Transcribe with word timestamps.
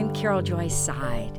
I'm 0.00 0.14
Carol 0.14 0.40
Joy 0.40 0.68
Seid, 0.68 1.36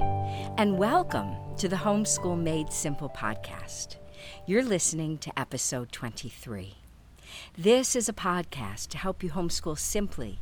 and 0.56 0.78
welcome 0.78 1.36
to 1.58 1.68
the 1.68 1.78
Homeschool 1.78 2.40
Made 2.40 2.72
Simple 2.72 3.10
podcast. 3.10 3.96
You're 4.46 4.62
listening 4.64 5.18
to 5.18 5.32
episode 5.36 5.92
23. 5.92 6.76
This 7.58 7.96
is 7.96 8.08
a 8.08 8.14
podcast 8.14 8.90
to 8.90 9.00
help 9.00 9.24
you 9.24 9.32
homeschool 9.32 9.80
simply, 9.80 10.42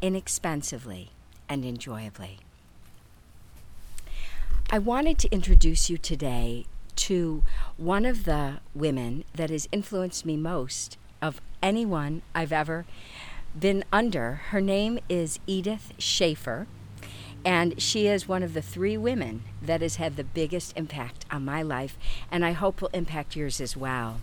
inexpensively, 0.00 1.10
and 1.48 1.64
enjoyably. 1.64 2.38
I 4.70 4.78
wanted 4.78 5.18
to 5.18 5.32
introduce 5.32 5.90
you 5.90 5.98
today 5.98 6.66
to 6.94 7.42
one 7.76 8.04
of 8.06 8.26
the 8.26 8.60
women 8.76 9.24
that 9.34 9.50
has 9.50 9.68
influenced 9.72 10.24
me 10.24 10.36
most 10.36 10.98
of 11.20 11.40
anyone 11.60 12.22
I've 12.32 12.52
ever 12.52 12.86
been 13.58 13.82
under. 13.92 14.34
Her 14.50 14.60
name 14.60 15.00
is 15.08 15.40
Edith 15.48 15.94
Schaeffer, 15.98 16.68
and 17.46 17.80
she 17.80 18.08
is 18.08 18.26
one 18.26 18.42
of 18.42 18.54
the 18.54 18.60
three 18.60 18.96
women 18.96 19.44
that 19.62 19.80
has 19.80 19.96
had 19.96 20.16
the 20.16 20.24
biggest 20.24 20.76
impact 20.76 21.24
on 21.30 21.44
my 21.44 21.62
life, 21.62 21.96
and 22.28 22.44
I 22.44 22.50
hope 22.50 22.82
will 22.82 22.90
impact 22.92 23.36
yours 23.36 23.60
as 23.60 23.76
well. 23.76 24.20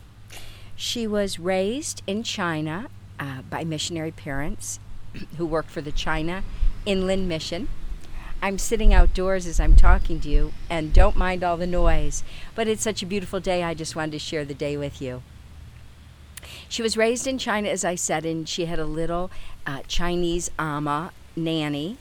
She 0.76 1.08
was 1.08 1.40
raised 1.40 2.04
in 2.06 2.24
China 2.24 2.90
uh, 3.18 3.44
by 3.50 3.64
missionary 3.64 4.12
parents 4.12 4.82
who 5.38 5.46
worked 5.46 5.72
for 5.72 5.80
the 5.80 5.94
China 5.94 6.44
Inland 6.86 7.30
Mission. 7.30 7.70
I'm 8.42 8.58
sitting 8.58 8.94
outdoors 8.94 9.48
as 9.48 9.58
I'm 9.58 9.78
talking 9.78 10.20
to 10.20 10.30
you, 10.30 10.52
and 10.70 10.92
don't 10.92 11.16
mind 11.16 11.46
all 11.46 11.56
the 11.56 11.66
noise, 11.66 12.26
but 12.56 12.68
it's 12.68 12.84
such 12.84 13.02
a 13.02 13.06
beautiful 13.06 13.40
day, 13.40 13.64
I 13.64 13.74
just 13.74 13.96
wanted 13.96 14.12
to 14.12 14.20
share 14.20 14.44
the 14.44 14.54
day 14.54 14.76
with 14.76 15.02
you. 15.02 15.24
She 16.68 16.82
was 16.82 16.98
raised 16.98 17.26
in 17.26 17.38
China, 17.38 17.70
as 17.70 17.86
I 17.86 17.96
said, 17.96 18.26
and 18.26 18.50
she 18.50 18.66
had 18.66 18.80
a 18.80 18.86
little 18.86 19.32
uh, 19.66 19.80
Chinese 19.88 20.52
ama 20.60 21.14
nanny. 21.38 21.98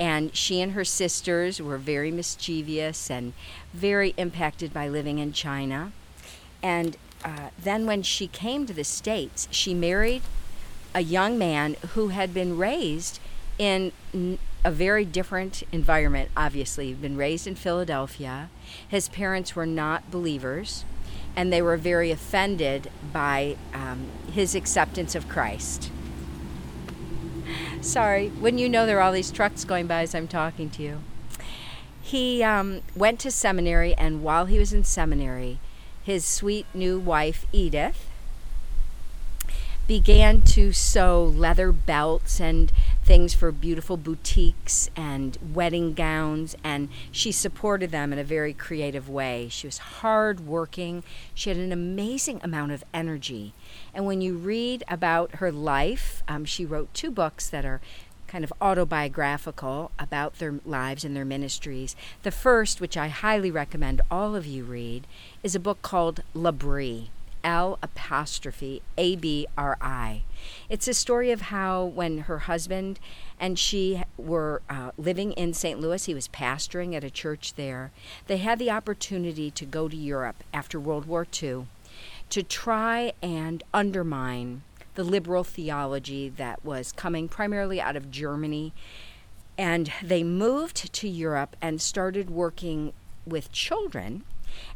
And 0.00 0.34
she 0.34 0.60
and 0.60 0.72
her 0.72 0.84
sisters 0.84 1.60
were 1.60 1.78
very 1.78 2.10
mischievous 2.10 3.10
and 3.10 3.32
very 3.72 4.14
impacted 4.16 4.72
by 4.72 4.88
living 4.88 5.18
in 5.18 5.32
China. 5.32 5.92
And 6.62 6.96
uh, 7.24 7.50
then, 7.60 7.84
when 7.86 8.02
she 8.02 8.28
came 8.28 8.64
to 8.66 8.72
the 8.72 8.84
States, 8.84 9.48
she 9.50 9.74
married 9.74 10.22
a 10.94 11.00
young 11.00 11.36
man 11.36 11.76
who 11.94 12.08
had 12.08 12.32
been 12.32 12.56
raised 12.56 13.18
in 13.58 13.92
a 14.64 14.70
very 14.70 15.04
different 15.04 15.64
environment, 15.72 16.30
obviously. 16.36 16.88
He'd 16.88 17.02
been 17.02 17.16
raised 17.16 17.46
in 17.46 17.56
Philadelphia. 17.56 18.50
His 18.86 19.08
parents 19.08 19.56
were 19.56 19.66
not 19.66 20.10
believers 20.10 20.84
and 21.38 21.52
they 21.52 21.62
were 21.62 21.76
very 21.76 22.10
offended 22.10 22.90
by 23.12 23.56
um, 23.72 24.08
his 24.32 24.56
acceptance 24.56 25.14
of 25.14 25.28
Christ. 25.28 25.88
Sorry, 27.80 28.28
wouldn't 28.40 28.60
you 28.60 28.68
know 28.68 28.86
there 28.86 28.98
are 28.98 29.02
all 29.02 29.12
these 29.12 29.30
trucks 29.30 29.64
going 29.64 29.86
by 29.86 30.02
as 30.02 30.14
I'm 30.14 30.28
talking 30.28 30.68
to 30.70 30.82
you. 30.82 31.00
He 32.02 32.42
um, 32.42 32.82
went 32.96 33.20
to 33.20 33.30
seminary, 33.30 33.94
and 33.94 34.22
while 34.22 34.46
he 34.46 34.58
was 34.58 34.72
in 34.72 34.84
seminary, 34.84 35.58
his 36.02 36.24
sweet 36.24 36.66
new 36.74 36.98
wife, 36.98 37.46
Edith, 37.52 38.07
began 39.88 40.42
to 40.42 40.70
sew 40.70 41.24
leather 41.24 41.72
belts 41.72 42.38
and 42.38 42.70
things 43.02 43.32
for 43.32 43.50
beautiful 43.50 43.96
boutiques 43.96 44.90
and 44.94 45.38
wedding 45.54 45.94
gowns, 45.94 46.54
and 46.62 46.90
she 47.10 47.32
supported 47.32 47.90
them 47.90 48.12
in 48.12 48.18
a 48.18 48.24
very 48.24 48.52
creative 48.52 49.08
way. 49.08 49.48
She 49.50 49.66
was 49.66 49.78
hardworking, 49.78 51.04
she 51.32 51.48
had 51.48 51.56
an 51.56 51.72
amazing 51.72 52.38
amount 52.44 52.72
of 52.72 52.84
energy. 52.92 53.54
And 53.94 54.04
when 54.04 54.20
you 54.20 54.36
read 54.36 54.84
about 54.88 55.36
her 55.36 55.50
life, 55.50 56.22
um, 56.28 56.44
she 56.44 56.66
wrote 56.66 56.92
two 56.92 57.10
books 57.10 57.48
that 57.48 57.64
are 57.64 57.80
kind 58.26 58.44
of 58.44 58.52
autobiographical 58.60 59.90
about 59.98 60.38
their 60.38 60.60
lives 60.66 61.02
and 61.02 61.16
their 61.16 61.24
ministries. 61.24 61.96
The 62.24 62.30
first, 62.30 62.78
which 62.78 62.98
I 62.98 63.08
highly 63.08 63.50
recommend 63.50 64.02
all 64.10 64.36
of 64.36 64.44
you 64.44 64.64
read, 64.64 65.06
is 65.42 65.54
a 65.54 65.60
book 65.60 65.80
called 65.80 66.22
L'Abri. 66.34 67.08
L 67.44 67.78
apostrophe 67.82 68.82
A 68.96 69.16
B 69.16 69.46
R 69.56 69.76
I. 69.80 70.22
It's 70.68 70.88
a 70.88 70.94
story 70.94 71.30
of 71.30 71.42
how 71.42 71.84
when 71.84 72.18
her 72.18 72.40
husband 72.40 72.98
and 73.40 73.58
she 73.58 74.02
were 74.16 74.62
uh, 74.68 74.90
living 74.96 75.32
in 75.32 75.54
St. 75.54 75.80
Louis, 75.80 76.04
he 76.04 76.14
was 76.14 76.28
pastoring 76.28 76.94
at 76.94 77.04
a 77.04 77.10
church 77.10 77.54
there. 77.54 77.90
They 78.26 78.38
had 78.38 78.58
the 78.58 78.70
opportunity 78.70 79.50
to 79.52 79.64
go 79.64 79.88
to 79.88 79.96
Europe 79.96 80.42
after 80.52 80.80
World 80.80 81.06
War 81.06 81.26
II 81.42 81.66
to 82.30 82.42
try 82.42 83.12
and 83.22 83.62
undermine 83.72 84.62
the 84.94 85.04
liberal 85.04 85.44
theology 85.44 86.28
that 86.28 86.64
was 86.64 86.92
coming 86.92 87.28
primarily 87.28 87.80
out 87.80 87.96
of 87.96 88.10
Germany. 88.10 88.72
And 89.56 89.92
they 90.02 90.22
moved 90.22 90.92
to 90.92 91.08
Europe 91.08 91.56
and 91.60 91.80
started 91.80 92.30
working 92.30 92.92
with 93.28 93.52
children 93.52 94.24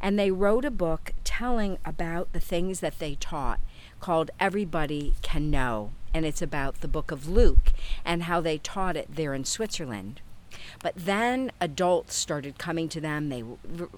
and 0.01 0.19
they 0.19 0.31
wrote 0.31 0.65
a 0.65 0.71
book 0.71 1.13
telling 1.25 1.79
about 1.85 2.33
the 2.33 2.41
things 2.41 2.81
that 2.81 2.99
they 2.99 3.15
taught 3.15 3.61
called 4.01 4.31
Everybody 4.39 5.15
Can 5.23 5.51
Know. 5.51 5.93
And 6.15 6.27
it's 6.27 6.43
about 6.43 6.81
the 6.81 6.89
book 6.89 7.11
of 7.11 7.29
Luke 7.29 7.73
and 8.05 8.25
how 8.25 8.41
they 8.41 8.59
taught 8.59 8.97
it 8.97 9.15
there 9.15 9.35
in 9.35 9.45
Switzerland. 9.45 10.21
But 10.83 10.95
then 10.95 11.51
adults 11.61 12.15
started 12.15 12.59
coming 12.59 12.89
to 12.91 13.01
them. 13.01 13.31
They 13.31 13.43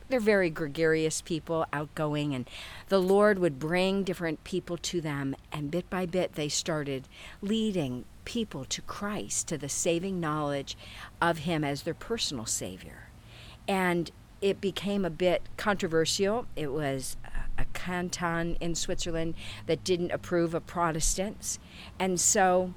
they're 0.09 0.21
very 0.21 0.51
gregarious 0.51 1.21
people, 1.21 1.67
outgoing, 1.73 2.33
and 2.33 2.49
the 2.89 3.01
Lord 3.01 3.41
would 3.41 3.59
bring 3.59 4.05
different 4.05 4.45
people 4.45 4.77
to 4.79 5.01
them, 5.01 5.35
and 5.51 5.73
bit 5.73 5.91
by 5.91 6.07
bit 6.07 6.35
they 6.35 6.49
started 6.49 7.09
leading 7.43 8.05
people 8.25 8.65
to 8.67 8.81
Christ, 8.83 9.49
to 9.49 9.59
the 9.59 9.69
saving 9.69 10.21
knowledge 10.21 10.77
of 11.21 11.39
Him 11.39 11.65
as 11.65 11.83
their 11.83 11.93
personal 11.93 12.47
Savior. 12.47 13.09
And 13.67 14.13
it 14.45 14.61
became 14.61 15.07
a 15.07 15.11
bit 15.11 15.41
controversial. 15.57 16.45
It 16.55 16.71
was 16.71 17.17
a 17.57 17.65
canton 17.73 18.59
in 18.61 18.75
Switzerland 18.75 19.35
that 19.65 19.83
didn't 19.83 20.11
approve 20.11 20.53
of 20.53 20.67
Protestants. 20.67 21.59
And 21.99 22.21
so 22.21 22.75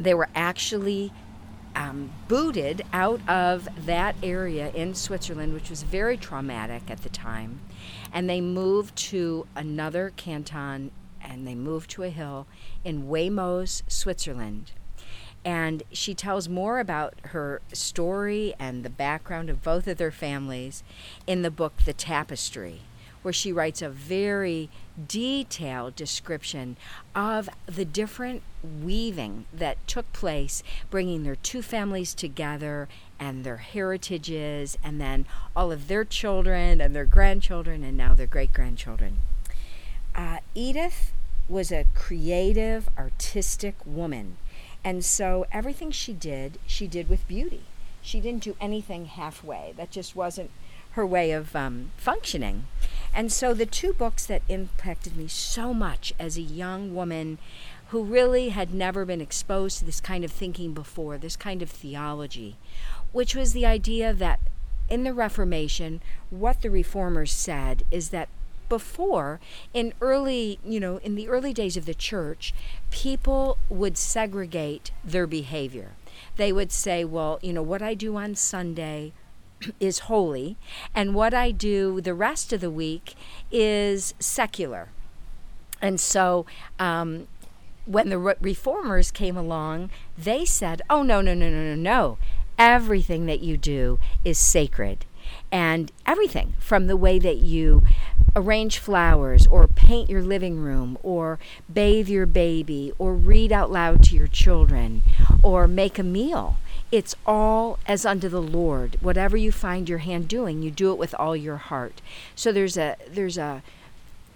they 0.00 0.14
were 0.14 0.28
actually 0.34 1.12
um, 1.76 2.10
booted 2.26 2.82
out 2.92 3.20
of 3.28 3.68
that 3.86 4.16
area 4.20 4.72
in 4.74 4.96
Switzerland, 4.96 5.54
which 5.54 5.70
was 5.70 5.84
very 5.84 6.16
traumatic 6.16 6.90
at 6.90 7.04
the 7.04 7.08
time. 7.08 7.60
And 8.12 8.28
they 8.28 8.40
moved 8.40 8.96
to 8.96 9.46
another 9.54 10.12
canton 10.16 10.90
and 11.22 11.46
they 11.46 11.54
moved 11.54 11.88
to 11.90 12.02
a 12.02 12.10
hill 12.10 12.48
in 12.82 13.04
Huémoz, 13.04 13.84
Switzerland. 13.86 14.72
And 15.44 15.82
she 15.90 16.14
tells 16.14 16.48
more 16.48 16.80
about 16.80 17.14
her 17.26 17.62
story 17.72 18.54
and 18.58 18.84
the 18.84 18.90
background 18.90 19.48
of 19.48 19.62
both 19.62 19.86
of 19.86 19.96
their 19.96 20.10
families 20.10 20.82
in 21.26 21.42
the 21.42 21.50
book 21.50 21.72
The 21.84 21.94
Tapestry, 21.94 22.82
where 23.22 23.32
she 23.32 23.52
writes 23.52 23.80
a 23.80 23.88
very 23.88 24.68
detailed 25.08 25.96
description 25.96 26.76
of 27.14 27.48
the 27.66 27.86
different 27.86 28.42
weaving 28.62 29.46
that 29.52 29.78
took 29.86 30.12
place, 30.12 30.62
bringing 30.90 31.22
their 31.22 31.36
two 31.36 31.62
families 31.62 32.12
together 32.12 32.88
and 33.18 33.42
their 33.44 33.58
heritages, 33.58 34.76
and 34.84 35.00
then 35.00 35.24
all 35.56 35.72
of 35.72 35.88
their 35.88 36.04
children 36.04 36.80
and 36.80 36.94
their 36.94 37.06
grandchildren, 37.06 37.82
and 37.82 37.96
now 37.96 38.14
their 38.14 38.26
great 38.26 38.52
grandchildren. 38.52 39.18
Uh, 40.14 40.38
Edith 40.54 41.12
was 41.48 41.72
a 41.72 41.86
creative, 41.94 42.88
artistic 42.98 43.74
woman 43.84 44.36
and 44.84 45.04
so 45.04 45.46
everything 45.52 45.90
she 45.90 46.12
did, 46.12 46.58
she 46.66 46.86
did 46.86 47.08
with 47.08 47.28
beauty. 47.28 47.62
She 48.02 48.20
didn't 48.20 48.44
do 48.44 48.56
anything 48.60 49.06
halfway. 49.06 49.74
That 49.76 49.90
just 49.90 50.16
wasn't 50.16 50.50
her 50.92 51.06
way 51.06 51.32
of 51.32 51.54
um, 51.54 51.92
functioning. 51.96 52.66
And 53.14 53.30
so 53.30 53.54
the 53.54 53.66
two 53.66 53.92
books 53.92 54.24
that 54.26 54.42
impacted 54.48 55.16
me 55.16 55.28
so 55.28 55.74
much 55.74 56.12
as 56.18 56.36
a 56.36 56.42
young 56.42 56.94
woman 56.94 57.38
who 57.88 58.04
really 58.04 58.50
had 58.50 58.72
never 58.72 59.04
been 59.04 59.20
exposed 59.20 59.78
to 59.78 59.84
this 59.84 60.00
kind 60.00 60.24
of 60.24 60.30
thinking 60.30 60.72
before, 60.72 61.18
this 61.18 61.36
kind 61.36 61.60
of 61.60 61.70
theology, 61.70 62.56
which 63.12 63.34
was 63.34 63.52
the 63.52 63.66
idea 63.66 64.12
that 64.14 64.40
in 64.88 65.04
the 65.04 65.14
Reformation, 65.14 66.00
what 66.30 66.62
the 66.62 66.70
reformers 66.70 67.32
said 67.32 67.84
is 67.90 68.10
that 68.10 68.28
before 68.70 69.38
in 69.74 69.92
early 70.00 70.58
you 70.64 70.80
know 70.80 70.96
in 70.98 71.14
the 71.14 71.28
early 71.28 71.52
days 71.52 71.76
of 71.76 71.84
the 71.84 71.92
church 71.92 72.54
people 72.90 73.58
would 73.68 73.98
segregate 73.98 74.90
their 75.04 75.26
behavior. 75.26 75.90
They 76.36 76.52
would 76.52 76.72
say 76.72 77.04
well 77.04 77.38
you 77.42 77.52
know 77.52 77.62
what 77.62 77.82
i 77.82 77.92
do 77.92 78.16
on 78.16 78.34
sunday 78.34 79.12
is 79.80 80.00
holy 80.10 80.56
and 80.94 81.14
what 81.14 81.34
i 81.34 81.50
do 81.50 82.00
the 82.00 82.14
rest 82.14 82.54
of 82.54 82.62
the 82.62 82.70
week 82.70 83.14
is 83.50 84.14
secular. 84.18 84.88
And 85.82 85.98
so 85.98 86.46
um, 86.78 87.26
when 87.86 88.10
the 88.10 88.18
reformers 88.18 89.10
came 89.10 89.36
along 89.36 89.90
they 90.16 90.44
said 90.46 90.80
oh 90.88 91.02
no 91.02 91.20
no 91.20 91.34
no 91.34 91.50
no 91.50 91.62
no 91.62 91.74
no. 91.74 92.18
Everything 92.58 93.24
that 93.26 93.40
you 93.40 93.56
do 93.56 93.98
is 94.22 94.38
sacred 94.38 95.06
and 95.52 95.90
everything 96.06 96.54
from 96.58 96.86
the 96.86 96.96
way 96.96 97.18
that 97.18 97.38
you 97.38 97.82
arrange 98.36 98.78
flowers 98.78 99.46
or 99.46 99.66
paint 99.66 100.08
your 100.08 100.22
living 100.22 100.58
room 100.58 100.96
or 101.02 101.38
bathe 101.72 102.08
your 102.08 102.26
baby 102.26 102.92
or 102.98 103.14
read 103.14 103.50
out 103.50 103.70
loud 103.70 104.02
to 104.04 104.14
your 104.14 104.28
children 104.28 105.02
or 105.42 105.66
make 105.66 105.98
a 105.98 106.02
meal. 106.02 106.56
It's 106.92 107.14
all 107.26 107.78
as 107.86 108.04
unto 108.04 108.28
the 108.28 108.42
Lord. 108.42 108.96
Whatever 109.00 109.36
you 109.36 109.52
find 109.52 109.88
your 109.88 109.98
hand 109.98 110.28
doing, 110.28 110.62
you 110.62 110.70
do 110.70 110.92
it 110.92 110.98
with 110.98 111.14
all 111.14 111.36
your 111.36 111.56
heart. 111.56 112.00
So 112.34 112.52
there's 112.52 112.76
a 112.76 112.96
there's 113.08 113.38
a 113.38 113.62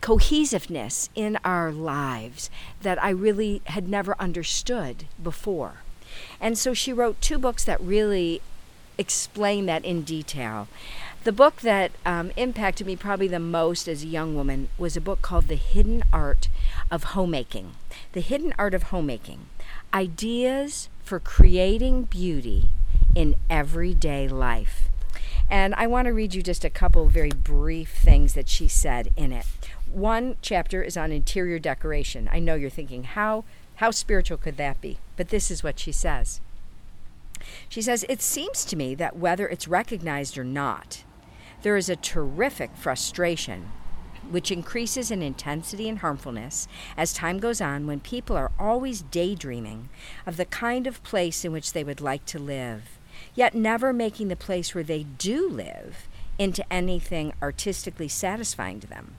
cohesiveness 0.00 1.08
in 1.14 1.38
our 1.44 1.72
lives 1.72 2.50
that 2.82 3.02
I 3.02 3.10
really 3.10 3.62
had 3.66 3.88
never 3.88 4.14
understood 4.20 5.06
before. 5.20 5.78
And 6.40 6.58
so 6.58 6.74
she 6.74 6.92
wrote 6.92 7.20
two 7.20 7.38
books 7.38 7.64
that 7.64 7.80
really 7.80 8.42
explain 8.98 9.66
that 9.66 9.84
in 9.84 10.02
detail. 10.02 10.68
The 11.24 11.32
book 11.32 11.62
that 11.62 11.92
um, 12.04 12.32
impacted 12.36 12.86
me 12.86 12.96
probably 12.96 13.28
the 13.28 13.40
most 13.40 13.88
as 13.88 14.02
a 14.02 14.06
young 14.06 14.34
woman 14.34 14.68
was 14.76 14.96
a 14.96 15.00
book 15.00 15.22
called 15.22 15.48
The 15.48 15.54
Hidden 15.54 16.04
Art 16.12 16.48
of 16.90 17.04
Homemaking. 17.04 17.72
The 18.12 18.20
Hidden 18.20 18.52
Art 18.58 18.74
of 18.74 18.84
Homemaking 18.84 19.46
Ideas 19.94 20.88
for 21.02 21.18
Creating 21.18 22.02
Beauty 22.04 22.68
in 23.14 23.36
Everyday 23.48 24.28
Life. 24.28 24.88
And 25.50 25.74
I 25.76 25.86
want 25.86 26.06
to 26.06 26.12
read 26.12 26.34
you 26.34 26.42
just 26.42 26.64
a 26.64 26.70
couple 26.70 27.06
very 27.06 27.30
brief 27.30 27.90
things 27.90 28.34
that 28.34 28.48
she 28.48 28.68
said 28.68 29.10
in 29.16 29.32
it. 29.32 29.46
One 29.90 30.36
chapter 30.42 30.82
is 30.82 30.96
on 30.96 31.12
interior 31.12 31.58
decoration. 31.58 32.28
I 32.32 32.38
know 32.38 32.54
you're 32.54 32.70
thinking, 32.70 33.04
how, 33.04 33.44
how 33.76 33.90
spiritual 33.90 34.38
could 34.38 34.56
that 34.56 34.80
be? 34.80 34.98
But 35.16 35.28
this 35.28 35.50
is 35.50 35.62
what 35.62 35.78
she 35.78 35.92
says. 35.92 36.40
She 37.68 37.82
says, 37.82 38.04
It 38.08 38.22
seems 38.22 38.64
to 38.66 38.76
me 38.76 38.94
that 38.94 39.16
whether 39.16 39.48
it's 39.48 39.68
recognized 39.68 40.38
or 40.38 40.44
not, 40.44 41.04
there 41.62 41.76
is 41.76 41.88
a 41.88 41.96
terrific 41.96 42.76
frustration 42.76 43.70
which 44.30 44.50
increases 44.50 45.10
in 45.10 45.22
intensity 45.22 45.88
and 45.88 45.98
harmfulness 45.98 46.66
as 46.96 47.12
time 47.12 47.38
goes 47.38 47.60
on 47.60 47.86
when 47.86 48.00
people 48.00 48.36
are 48.36 48.52
always 48.58 49.02
daydreaming 49.02 49.88
of 50.26 50.36
the 50.36 50.44
kind 50.44 50.86
of 50.86 51.02
place 51.02 51.44
in 51.44 51.52
which 51.52 51.72
they 51.72 51.84
would 51.84 52.00
like 52.00 52.24
to 52.26 52.38
live, 52.38 52.98
yet 53.34 53.54
never 53.54 53.92
making 53.92 54.28
the 54.28 54.36
place 54.36 54.74
where 54.74 54.84
they 54.84 55.02
do 55.02 55.48
live 55.48 56.08
into 56.38 56.64
anything 56.72 57.32
artistically 57.42 58.08
satisfying 58.08 58.80
to 58.80 58.86
them. 58.86 59.14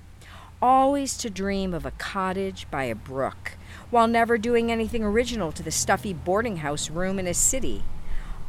Always 0.62 1.18
to 1.18 1.30
dream 1.30 1.74
of 1.74 1.86
a 1.86 1.92
cottage 1.92 2.66
by 2.72 2.86
a 2.86 2.96
brook, 2.96 3.54
while 3.90 4.08
never 4.08 4.38
doing 4.38 4.72
anything 4.72 5.04
original 5.04 5.52
to 5.52 5.64
the 5.64 5.72
stuffy 5.72 6.14
boarding 6.14 6.58
house 6.58 6.90
room 6.90 7.20
in 7.20 7.28
a 7.28 7.34
city 7.34 7.84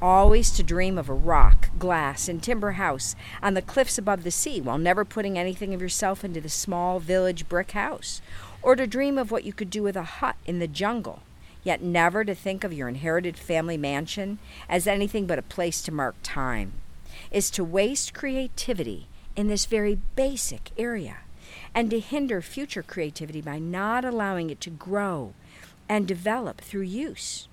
always 0.01 0.51
to 0.51 0.63
dream 0.63 0.99
of 0.99 1.09
a 1.09 1.15
rock, 1.15 1.71
glass, 1.79 2.29
and 2.29 2.43
timber 2.43 2.73
house 2.73 3.15
on 3.43 3.55
the 3.55 3.63
cliffs 3.63 3.97
above 3.99 4.25
the 4.25 4.31
sea 4.31 4.61
while 4.61 4.79
never 4.79 5.05
putting 5.05 5.39
anything 5.39 5.73
of 5.73 5.81
yourself 5.81 6.25
into 6.25 6.41
the 6.41 6.49
small 6.49 7.01
village 7.01 7.49
brick 7.49 7.73
house, 7.73 8.21
or 8.63 8.77
to 8.77 8.87
dream 8.87 9.17
of 9.17 9.31
what 9.31 9.45
you 9.45 9.53
could 9.53 9.71
do 9.71 9.83
with 9.83 9.97
a 9.97 10.03
hut 10.03 10.37
in 10.45 10.59
the 10.59 10.69
jungle, 10.69 11.23
yet 11.65 11.83
never 11.83 12.25
to 12.25 12.35
think 12.35 12.63
of 12.63 12.73
your 12.73 12.89
inherited 12.89 13.37
family 13.39 13.77
mansion 13.77 14.39
as 14.69 14.87
anything 14.87 15.27
but 15.27 15.39
a 15.39 15.43
place 15.43 15.83
to 15.83 15.93
mark 15.93 16.15
time, 16.23 16.73
is 17.31 17.51
to 17.51 17.65
waste 17.65 18.13
creativity 18.13 19.07
in 19.35 19.49
this 19.49 19.67
very 19.67 19.99
basic 20.15 20.71
area 20.77 21.19
and 21.75 21.91
to 21.91 22.01
hinder 22.01 22.43
future 22.43 22.83
creativity 22.83 23.41
by 23.41 23.59
not 23.59 24.05
allowing 24.05 24.51
it 24.51 24.61
to 24.61 24.71
grow 24.71 25.33
and 25.89 26.07
develop 26.07 26.61
through 26.61 26.83
use 26.83 27.49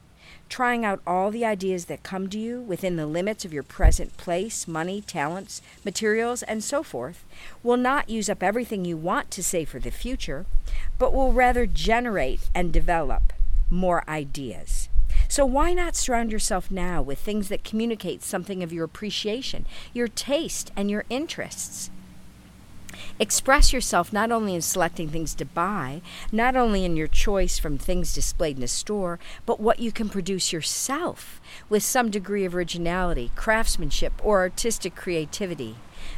trying 0.49 0.85
out 0.85 1.01
all 1.07 1.31
the 1.31 1.45
ideas 1.45 1.85
that 1.85 2.03
come 2.03 2.29
to 2.29 2.37
you 2.37 2.61
within 2.61 2.95
the 2.95 3.07
limits 3.07 3.43
of 3.43 3.53
your 3.53 3.63
present 3.63 4.15
place, 4.17 4.67
money, 4.67 5.01
talents, 5.01 5.61
materials, 5.83 6.43
and 6.43 6.63
so 6.63 6.83
forth, 6.83 7.23
will 7.63 7.77
not 7.77 8.09
use 8.09 8.29
up 8.29 8.43
everything 8.43 8.85
you 8.85 8.97
want 8.97 9.31
to 9.31 9.43
save 9.43 9.69
for 9.69 9.79
the 9.79 9.91
future, 9.91 10.45
but 10.99 11.13
will 11.13 11.33
rather 11.33 11.65
generate 11.65 12.49
and 12.53 12.71
develop 12.71 13.33
more 13.69 14.07
ideas. 14.07 14.89
So, 15.27 15.45
why 15.45 15.73
not 15.73 15.95
surround 15.95 16.31
yourself 16.31 16.69
now 16.69 17.01
with 17.01 17.19
things 17.19 17.49
that 17.49 17.63
communicate 17.63 18.23
something 18.23 18.61
of 18.61 18.71
your 18.71 18.85
appreciation, 18.85 19.65
your 19.93 20.07
taste, 20.07 20.71
and 20.75 20.91
your 20.91 21.05
interests? 21.09 21.89
Express 23.19 23.73
yourself 23.73 24.11
not 24.11 24.31
only 24.31 24.55
in 24.55 24.61
selecting 24.61 25.09
things 25.09 25.33
to 25.35 25.45
buy, 25.45 26.01
not 26.31 26.55
only 26.55 26.85
in 26.85 26.95
your 26.95 27.07
choice 27.07 27.57
from 27.57 27.77
things 27.77 28.13
displayed 28.13 28.57
in 28.57 28.63
a 28.63 28.67
store, 28.67 29.19
but 29.45 29.59
what 29.59 29.79
you 29.79 29.91
can 29.91 30.09
produce 30.09 30.51
yourself 30.51 31.39
with 31.69 31.83
some 31.83 32.09
degree 32.09 32.45
of 32.45 32.55
originality, 32.55 33.31
craftsmanship, 33.35 34.13
or 34.23 34.39
artistic 34.39 34.95
creativity. 34.95 35.75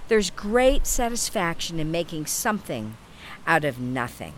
There's 0.07 0.29
great 0.29 0.87
satisfaction 0.87 1.79
in 1.79 1.91
making 1.91 2.25
something 2.25 2.97
out 3.45 3.65
of 3.65 3.79
nothing. 3.79 4.33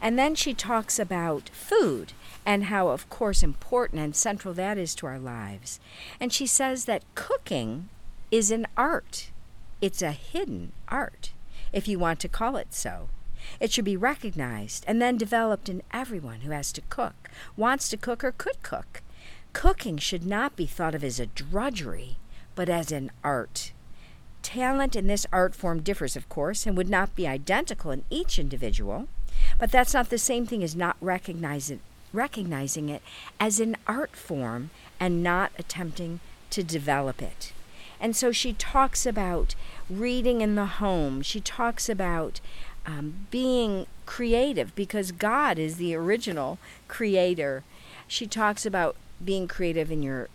And 0.00 0.18
then 0.18 0.34
she 0.34 0.52
talks 0.52 0.98
about 0.98 1.48
food 1.50 2.12
and 2.44 2.64
how, 2.64 2.88
of 2.88 3.08
course, 3.08 3.42
important 3.42 4.00
and 4.00 4.16
central 4.16 4.52
that 4.54 4.76
is 4.76 4.96
to 4.96 5.06
our 5.06 5.18
lives. 5.18 5.78
And 6.18 6.32
she 6.32 6.46
says 6.46 6.86
that 6.86 7.04
cooking 7.14 7.88
is 8.32 8.50
an 8.50 8.66
art. 8.76 9.30
It's 9.82 10.00
a 10.00 10.12
hidden 10.12 10.70
art, 10.86 11.32
if 11.72 11.88
you 11.88 11.98
want 11.98 12.20
to 12.20 12.28
call 12.28 12.56
it 12.56 12.72
so. 12.72 13.08
It 13.58 13.72
should 13.72 13.84
be 13.84 13.96
recognized 13.96 14.84
and 14.86 15.02
then 15.02 15.16
developed 15.16 15.68
in 15.68 15.82
everyone 15.92 16.42
who 16.42 16.52
has 16.52 16.70
to 16.74 16.82
cook, 16.82 17.28
wants 17.56 17.88
to 17.88 17.96
cook, 17.96 18.22
or 18.22 18.30
could 18.30 18.62
cook. 18.62 19.02
Cooking 19.52 19.98
should 19.98 20.24
not 20.24 20.54
be 20.54 20.66
thought 20.66 20.94
of 20.94 21.02
as 21.02 21.18
a 21.18 21.26
drudgery, 21.26 22.16
but 22.54 22.68
as 22.68 22.92
an 22.92 23.10
art. 23.24 23.72
Talent 24.42 24.94
in 24.94 25.08
this 25.08 25.26
art 25.32 25.52
form 25.52 25.82
differs, 25.82 26.14
of 26.14 26.28
course, 26.28 26.64
and 26.64 26.76
would 26.76 26.88
not 26.88 27.16
be 27.16 27.26
identical 27.26 27.90
in 27.90 28.04
each 28.08 28.38
individual, 28.38 29.08
but 29.58 29.72
that's 29.72 29.94
not 29.94 30.10
the 30.10 30.16
same 30.18 30.46
thing 30.46 30.62
as 30.62 30.76
not 30.76 30.96
recognizing, 31.00 31.80
recognizing 32.12 32.88
it 32.88 33.02
as 33.40 33.58
an 33.58 33.76
art 33.88 34.14
form 34.14 34.70
and 35.00 35.24
not 35.24 35.50
attempting 35.58 36.20
to 36.50 36.62
develop 36.62 37.20
it. 37.20 37.52
And 38.02 38.16
so 38.16 38.32
she 38.32 38.52
talks 38.54 39.06
about 39.06 39.54
reading 39.88 40.40
in 40.40 40.56
the 40.56 40.66
home. 40.66 41.22
She 41.22 41.40
talks 41.40 41.88
about 41.88 42.40
um, 42.84 43.28
being 43.30 43.86
creative 44.06 44.74
because 44.74 45.12
God 45.12 45.56
is 45.56 45.76
the 45.76 45.94
original 45.94 46.58
creator. 46.88 47.62
She 48.08 48.26
talks 48.26 48.66
about 48.66 48.96
being 49.24 49.46
creative 49.46 49.92
in 49.92 50.02
your 50.02 50.28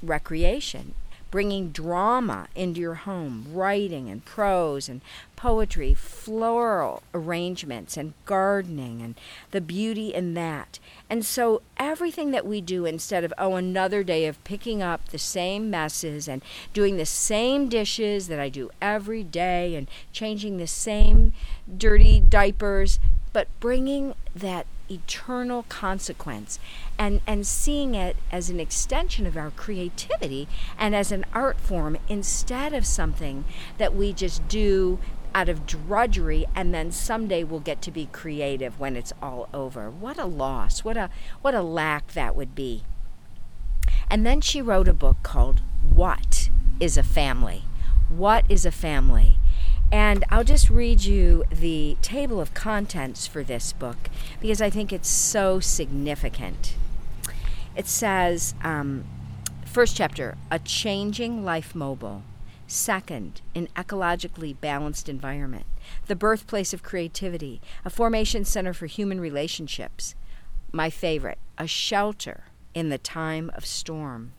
recreation 0.00 0.94
bringing 1.30 1.70
drama 1.70 2.48
into 2.54 2.80
your 2.80 2.94
home, 2.94 3.46
writing 3.52 4.08
and 4.08 4.24
prose 4.24 4.88
and 4.88 5.00
poetry, 5.36 5.94
floral 5.94 7.02
arrangements 7.14 7.96
and 7.96 8.12
gardening 8.24 9.02
and 9.02 9.14
the 9.50 9.60
beauty 9.60 10.12
in 10.12 10.34
that. 10.34 10.78
And 11.08 11.24
so 11.24 11.62
everything 11.76 12.30
that 12.32 12.46
we 12.46 12.60
do 12.60 12.84
instead 12.84 13.24
of, 13.24 13.32
oh, 13.38 13.54
another 13.54 14.02
day 14.02 14.26
of 14.26 14.42
picking 14.44 14.82
up 14.82 15.08
the 15.08 15.18
same 15.18 15.70
messes 15.70 16.28
and 16.28 16.42
doing 16.72 16.96
the 16.96 17.06
same 17.06 17.68
dishes 17.68 18.28
that 18.28 18.40
I 18.40 18.48
do 18.48 18.70
every 18.80 19.22
day 19.22 19.74
and 19.74 19.88
changing 20.12 20.56
the 20.56 20.66
same 20.66 21.32
dirty 21.76 22.20
diapers, 22.20 22.98
but 23.32 23.48
bringing 23.60 24.14
that 24.34 24.66
eternal 24.90 25.64
consequence 25.68 26.58
and, 26.98 27.20
and 27.26 27.46
seeing 27.46 27.94
it 27.94 28.16
as 28.32 28.50
an 28.50 28.60
extension 28.60 29.26
of 29.26 29.36
our 29.36 29.50
creativity 29.50 30.48
and 30.78 30.94
as 30.94 31.12
an 31.12 31.24
art 31.32 31.60
form 31.60 31.96
instead 32.08 32.72
of 32.72 32.86
something 32.86 33.44
that 33.78 33.94
we 33.94 34.12
just 34.12 34.46
do 34.48 34.98
out 35.34 35.48
of 35.48 35.66
drudgery 35.66 36.46
and 36.54 36.74
then 36.74 36.90
someday 36.90 37.44
we'll 37.44 37.60
get 37.60 37.82
to 37.82 37.90
be 37.90 38.08
creative 38.12 38.80
when 38.80 38.96
it's 38.96 39.12
all 39.22 39.48
over. 39.52 39.90
What 39.90 40.18
a 40.18 40.24
loss. 40.24 40.84
What 40.84 40.96
a 40.96 41.10
what 41.42 41.54
a 41.54 41.62
lack 41.62 42.12
that 42.14 42.34
would 42.34 42.54
be. 42.54 42.82
And 44.10 44.26
then 44.26 44.40
she 44.40 44.62
wrote 44.62 44.88
a 44.88 44.94
book 44.94 45.18
called 45.22 45.62
What 45.82 46.50
is 46.80 46.96
a 46.96 47.02
Family? 47.02 47.64
What 48.08 48.44
is 48.48 48.64
a 48.64 48.72
Family? 48.72 49.37
And 49.90 50.24
I'll 50.28 50.44
just 50.44 50.68
read 50.68 51.04
you 51.04 51.44
the 51.50 51.96
table 52.02 52.40
of 52.40 52.52
contents 52.52 53.26
for 53.26 53.42
this 53.42 53.72
book 53.72 54.10
because 54.40 54.60
I 54.60 54.68
think 54.68 54.92
it's 54.92 55.08
so 55.08 55.60
significant. 55.60 56.74
It 57.74 57.86
says, 57.86 58.54
um, 58.62 59.04
first 59.64 59.96
chapter, 59.96 60.36
A 60.50 60.58
Changing 60.58 61.44
Life 61.44 61.74
Mobile. 61.74 62.22
Second, 62.66 63.40
an 63.54 63.68
ecologically 63.76 64.54
balanced 64.60 65.08
environment. 65.08 65.64
The 66.06 66.16
birthplace 66.16 66.74
of 66.74 66.82
creativity. 66.82 67.62
A 67.82 67.90
formation 67.90 68.44
center 68.44 68.74
for 68.74 68.86
human 68.86 69.20
relationships. 69.20 70.14
My 70.70 70.90
favorite, 70.90 71.38
a 71.56 71.66
shelter 71.66 72.44
in 72.74 72.90
the 72.90 72.98
time 72.98 73.50
of 73.54 73.64
storm. 73.64 74.32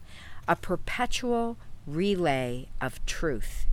A 0.46 0.54
perpetual 0.54 1.56
relay 1.88 2.68
of 2.80 3.04
truth 3.04 3.66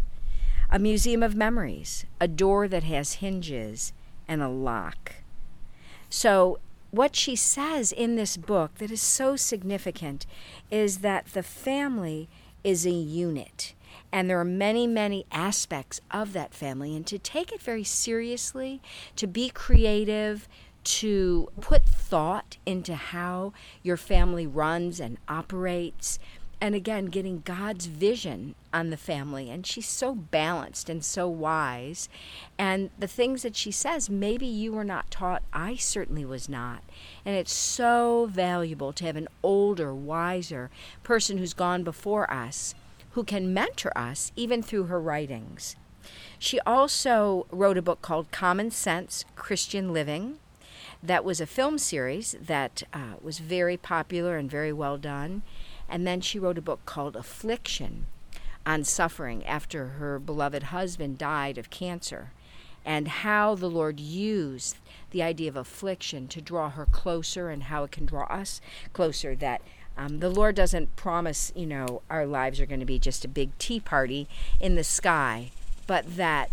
a 0.70 0.80
museum 0.80 1.24
of 1.24 1.36
memories, 1.36 2.06
a 2.20 2.28
door 2.28 2.68
that 2.68 2.84
has 2.84 3.14
hinges, 3.14 3.94
and 4.28 4.42
a 4.42 4.50
lock. 4.50 5.16
So, 6.10 6.60
what 6.92 7.16
she 7.16 7.36
says 7.36 7.92
in 7.92 8.16
this 8.16 8.38
book 8.38 8.76
that 8.76 8.92
is 8.92 9.02
so 9.02 9.36
significant 9.36 10.26
is 10.72 11.00
that 11.00 11.28
the 11.28 11.44
family 11.44 12.30
is 12.64 12.86
a 12.86 12.92
unit. 12.92 13.74
And 14.12 14.30
there 14.30 14.40
are 14.40 14.46
many, 14.46 14.88
many 14.88 15.26
aspects 15.32 16.00
of 16.12 16.34
that 16.34 16.54
family. 16.54 16.96
And 16.96 17.06
to 17.08 17.20
take 17.20 17.52
it 17.52 17.62
very 17.62 17.84
seriously, 17.84 18.82
to 19.18 19.28
be 19.28 19.50
creative, 19.50 20.48
to 20.84 21.50
put 21.60 21.86
thought 21.86 22.58
into 22.66 22.96
how 22.96 23.52
your 23.84 23.98
family 23.98 24.48
runs 24.48 25.02
and 25.02 25.18
operates, 25.28 26.20
and 26.60 26.74
again, 26.74 27.06
getting 27.06 27.42
God's 27.46 27.86
vision 27.86 28.56
on 28.74 28.90
the 28.90 28.98
family. 28.98 29.50
And 29.50 29.66
she's 29.66 29.88
so 29.88 30.16
balanced 30.16 30.90
and 30.90 31.06
so 31.06 31.28
wise. 31.28 32.10
And 32.58 32.90
the 32.98 33.08
things 33.08 33.44
that 33.44 33.56
she 33.56 33.72
says, 33.72 34.10
maybe 34.10 34.48
you 34.48 34.74
were 34.74 34.84
not 34.84 35.12
taught. 35.12 35.44
I 35.54 35.76
certainly 35.76 36.26
was 36.26 36.50
not. 36.50 36.84
And 37.24 37.36
it's 37.36 37.54
so 37.54 38.28
valuable 38.32 38.92
to 38.94 39.06
have 39.06 39.16
an 39.16 39.28
older, 39.44 39.94
wiser 39.94 40.72
person 41.04 41.38
who's 41.38 41.54
gone 41.54 41.84
before 41.84 42.32
us 42.32 42.74
who 43.18 43.24
can 43.24 43.52
mentor 43.52 43.92
us 43.98 44.32
even 44.36 44.62
through 44.62 44.84
her 44.84 45.02
writings. 45.02 45.76
She 46.38 46.60
also 46.68 47.48
wrote 47.50 47.76
a 47.76 47.82
book 47.82 48.04
called 48.04 48.32
Common 48.32 48.70
Sense 48.70 49.26
Christian 49.36 49.92
Living. 49.92 50.38
That 51.02 51.26
was 51.26 51.42
a 51.42 51.48
film 51.48 51.80
series 51.80 52.36
that 52.40 52.84
uh, 52.94 53.16
was 53.20 53.40
very 53.40 53.76
popular 53.76 54.38
and 54.38 54.50
very 54.52 54.72
well 54.72 55.00
done. 55.00 55.42
And 55.90 56.06
then 56.06 56.22
she 56.22 56.40
wrote 56.40 56.58
a 56.58 56.62
book 56.62 56.86
called 56.86 57.16
Affliction 57.16 58.08
on 58.66 58.84
suffering 58.84 59.46
after 59.46 59.88
her 59.88 60.20
beloved 60.20 60.64
husband 60.64 61.18
died 61.18 61.58
of 61.58 61.70
cancer 61.70 62.32
and 62.88 63.10
how 63.10 63.54
the 63.54 63.70
Lord 63.70 64.00
used 64.00 64.78
the 65.12 65.22
idea 65.22 65.50
of 65.50 65.58
affliction 65.58 66.28
to 66.30 66.42
draw 66.42 66.70
her 66.70 66.86
closer 66.86 67.50
and 67.50 67.64
how 67.64 67.84
it 67.84 67.92
can 67.92 68.06
draw 68.06 68.26
us 68.28 68.62
closer. 68.94 69.36
That 69.36 69.62
um, 69.98 70.20
the 70.20 70.30
Lord 70.30 70.56
doesn't 70.56 70.96
promise, 70.96 71.52
you 71.54 71.66
know, 71.66 72.02
our 72.10 72.26
lives 72.26 72.62
are 72.62 72.66
going 72.66 72.80
to 72.80 72.86
be 72.86 72.98
just 72.98 73.26
a 73.26 73.30
big 73.30 73.58
tea 73.58 73.82
party 73.82 74.30
in 74.62 74.76
the 74.76 74.86
sky, 74.86 75.52
but 75.86 76.16
that 76.16 76.50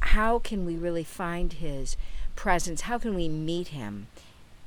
how 0.00 0.38
can 0.38 0.66
we 0.66 0.76
really 0.76 1.04
find 1.04 1.54
His 1.54 1.96
presence? 2.36 2.82
How 2.82 2.98
can 2.98 3.14
we 3.14 3.28
meet 3.28 3.68
Him 3.68 4.08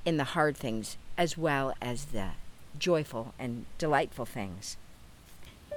in 0.05 0.17
the 0.17 0.23
hard 0.23 0.57
things 0.57 0.97
as 1.17 1.37
well 1.37 1.75
as 1.81 2.05
the 2.05 2.31
joyful 2.77 3.33
and 3.39 3.65
delightful 3.77 4.25
things? 4.25 4.77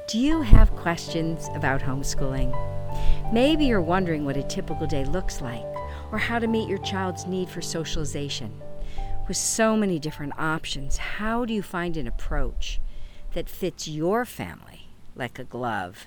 Do 0.08 0.18
you 0.18 0.42
have 0.42 0.76
questions 0.76 1.48
about 1.54 1.80
homeschooling? 1.80 2.52
Maybe 3.32 3.64
you're 3.64 3.80
wondering 3.80 4.24
what 4.24 4.36
a 4.36 4.42
typical 4.42 4.86
day 4.86 5.04
looks 5.04 5.40
like 5.40 5.64
or 6.12 6.18
how 6.18 6.38
to 6.38 6.46
meet 6.46 6.68
your 6.68 6.78
child's 6.78 7.26
need 7.26 7.48
for 7.48 7.62
socialization. 7.62 8.60
With 9.26 9.38
so 9.38 9.76
many 9.76 9.98
different 9.98 10.38
options, 10.38 10.98
how 10.98 11.44
do 11.44 11.54
you 11.54 11.62
find 11.62 11.96
an 11.96 12.06
approach 12.06 12.80
that 13.32 13.48
fits 13.48 13.88
your 13.88 14.24
family 14.24 14.88
like 15.16 15.38
a 15.38 15.44
glove? 15.44 16.06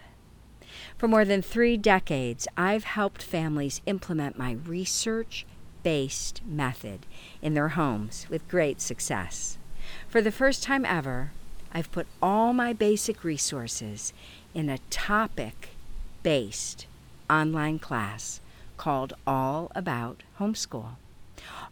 For 0.97 1.07
more 1.07 1.25
than 1.25 1.41
three 1.41 1.77
decades, 1.77 2.47
I've 2.55 2.83
helped 2.83 3.23
families 3.23 3.81
implement 3.85 4.37
my 4.37 4.51
research 4.51 5.45
based 5.81 6.41
method 6.45 7.05
in 7.41 7.53
their 7.53 7.69
homes 7.69 8.27
with 8.29 8.47
great 8.47 8.81
success. 8.81 9.57
For 10.07 10.21
the 10.21 10.31
first 10.31 10.63
time 10.63 10.85
ever, 10.85 11.31
I've 11.73 11.91
put 11.91 12.07
all 12.21 12.53
my 12.53 12.73
basic 12.73 13.23
resources 13.23 14.13
in 14.53 14.69
a 14.69 14.79
topic 14.89 15.69
based 16.23 16.87
online 17.29 17.79
class 17.79 18.41
called 18.77 19.13
All 19.25 19.71
About 19.75 20.23
Homeschool. 20.39 20.95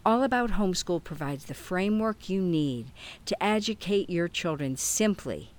All 0.05 0.23
About 0.23 0.51
Homeschool 0.51 1.03
provides 1.03 1.45
the 1.45 1.53
framework 1.53 2.29
you 2.29 2.41
need 2.41 2.87
to 3.25 3.43
educate 3.43 4.09
your 4.09 4.27
children 4.27 4.75
simply, 4.75 5.51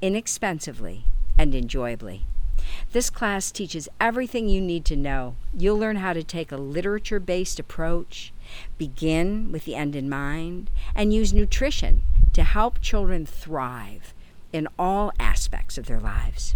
inexpensively, 0.00 1.04
and 1.38 1.54
enjoyably. 1.54 2.26
This 2.92 3.10
class 3.10 3.50
teaches 3.50 3.88
everything 4.00 4.48
you 4.48 4.60
need 4.60 4.84
to 4.86 4.96
know. 4.96 5.36
You'll 5.56 5.78
learn 5.78 5.96
how 5.96 6.12
to 6.12 6.22
take 6.22 6.52
a 6.52 6.56
literature 6.56 7.20
based 7.20 7.58
approach, 7.58 8.32
begin 8.78 9.50
with 9.50 9.64
the 9.64 9.74
end 9.74 9.96
in 9.96 10.08
mind, 10.08 10.70
and 10.94 11.12
use 11.12 11.32
nutrition 11.32 12.02
to 12.32 12.44
help 12.44 12.80
children 12.80 13.26
thrive 13.26 14.14
in 14.52 14.68
all 14.78 15.12
aspects 15.18 15.78
of 15.78 15.86
their 15.86 16.00
lives. 16.00 16.54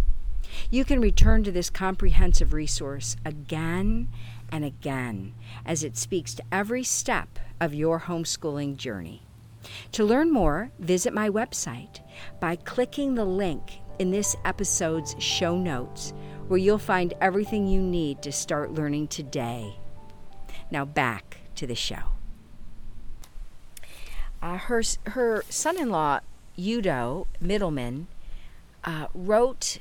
You 0.69 0.85
can 0.85 1.01
return 1.01 1.43
to 1.43 1.51
this 1.51 1.69
comprehensive 1.69 2.53
resource 2.53 3.15
again 3.25 4.09
and 4.51 4.63
again 4.63 5.33
as 5.65 5.83
it 5.83 5.97
speaks 5.97 6.33
to 6.35 6.43
every 6.51 6.83
step 6.83 7.39
of 7.59 7.73
your 7.73 8.01
homeschooling 8.01 8.77
journey. 8.77 9.23
To 9.93 10.05
learn 10.05 10.31
more, 10.31 10.71
visit 10.79 11.13
my 11.13 11.29
website 11.29 11.99
by 12.39 12.55
clicking 12.55 13.15
the 13.15 13.25
link 13.25 13.79
in 13.99 14.11
this 14.11 14.35
episode's 14.45 15.15
show 15.19 15.57
notes, 15.57 16.13
where 16.47 16.59
you'll 16.59 16.77
find 16.77 17.13
everything 17.19 17.67
you 17.67 17.81
need 17.81 18.21
to 18.21 18.31
start 18.31 18.73
learning 18.73 19.07
today. 19.07 19.75
Now, 20.71 20.85
back 20.85 21.37
to 21.55 21.67
the 21.67 21.75
show. 21.75 22.11
Uh, 24.41 24.57
her 24.57 24.83
her 25.07 25.43
son-in-law 25.49 26.19
Udo 26.59 27.27
Middelmann 27.41 28.07
uh, 28.83 29.07
wrote 29.13 29.79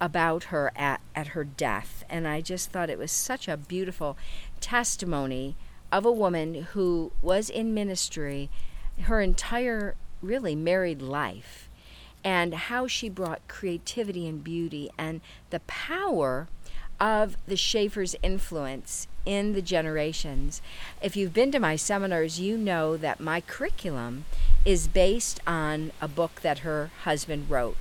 about 0.00 0.44
her 0.44 0.72
at, 0.74 1.00
at 1.14 1.28
her 1.28 1.44
death. 1.44 2.04
And 2.10 2.26
I 2.26 2.40
just 2.40 2.70
thought 2.70 2.90
it 2.90 2.98
was 2.98 3.12
such 3.12 3.46
a 3.46 3.56
beautiful 3.56 4.16
testimony 4.60 5.56
of 5.90 6.04
a 6.04 6.12
woman 6.12 6.66
who 6.72 7.12
was 7.22 7.48
in 7.48 7.72
ministry 7.72 8.50
her 9.02 9.20
entire, 9.20 9.94
really, 10.20 10.54
married 10.54 11.00
life 11.00 11.68
and 12.24 12.54
how 12.54 12.86
she 12.86 13.08
brought 13.08 13.46
creativity 13.48 14.26
and 14.26 14.42
beauty 14.44 14.90
and 14.98 15.20
the 15.50 15.60
power 15.60 16.48
of 17.00 17.36
the 17.46 17.56
Schaeffer's 17.56 18.14
influence 18.22 19.08
in 19.26 19.54
the 19.54 19.62
generations. 19.62 20.62
If 21.00 21.16
you've 21.16 21.34
been 21.34 21.50
to 21.52 21.58
my 21.58 21.76
seminars, 21.76 22.38
you 22.38 22.56
know 22.56 22.96
that 22.96 23.18
my 23.18 23.40
curriculum 23.40 24.24
is 24.64 24.86
based 24.86 25.40
on 25.46 25.90
a 26.00 26.06
book 26.06 26.42
that 26.42 26.60
her 26.60 26.90
husband 27.02 27.50
wrote 27.50 27.76